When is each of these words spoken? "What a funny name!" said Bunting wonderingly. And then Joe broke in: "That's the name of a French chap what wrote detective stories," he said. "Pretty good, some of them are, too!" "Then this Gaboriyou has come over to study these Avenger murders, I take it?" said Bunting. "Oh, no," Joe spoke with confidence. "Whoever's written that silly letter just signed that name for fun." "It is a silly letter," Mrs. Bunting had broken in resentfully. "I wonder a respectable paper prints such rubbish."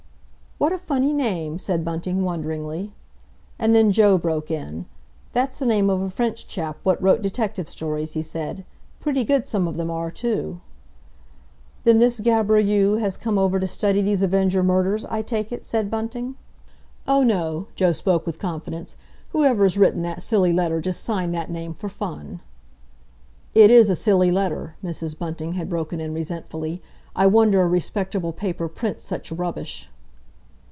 "What 0.63 0.71
a 0.73 0.77
funny 0.77 1.11
name!" 1.11 1.57
said 1.57 1.83
Bunting 1.83 2.21
wonderingly. 2.23 2.91
And 3.57 3.73
then 3.73 3.91
Joe 3.91 4.19
broke 4.19 4.51
in: 4.51 4.85
"That's 5.33 5.57
the 5.57 5.65
name 5.65 5.89
of 5.89 6.01
a 6.03 6.07
French 6.11 6.45
chap 6.45 6.77
what 6.83 7.01
wrote 7.01 7.23
detective 7.23 7.67
stories," 7.67 8.13
he 8.13 8.21
said. 8.21 8.63
"Pretty 8.99 9.23
good, 9.23 9.47
some 9.47 9.67
of 9.67 9.75
them 9.75 9.89
are, 9.89 10.11
too!" 10.11 10.61
"Then 11.83 11.97
this 11.97 12.19
Gaboriyou 12.21 12.99
has 12.99 13.17
come 13.17 13.39
over 13.39 13.59
to 13.59 13.67
study 13.67 14.03
these 14.03 14.21
Avenger 14.21 14.61
murders, 14.61 15.03
I 15.07 15.23
take 15.23 15.51
it?" 15.51 15.65
said 15.65 15.89
Bunting. 15.89 16.35
"Oh, 17.07 17.23
no," 17.23 17.65
Joe 17.73 17.91
spoke 17.91 18.27
with 18.27 18.37
confidence. 18.37 18.97
"Whoever's 19.29 19.79
written 19.79 20.03
that 20.03 20.21
silly 20.21 20.53
letter 20.53 20.79
just 20.79 21.03
signed 21.03 21.33
that 21.33 21.49
name 21.49 21.73
for 21.73 21.89
fun." 21.89 22.39
"It 23.55 23.71
is 23.71 23.89
a 23.89 23.95
silly 23.95 24.29
letter," 24.29 24.75
Mrs. 24.83 25.17
Bunting 25.17 25.53
had 25.53 25.69
broken 25.69 25.99
in 25.99 26.13
resentfully. 26.13 26.83
"I 27.15 27.25
wonder 27.25 27.63
a 27.63 27.67
respectable 27.67 28.31
paper 28.31 28.69
prints 28.69 29.03
such 29.03 29.31
rubbish." 29.31 29.89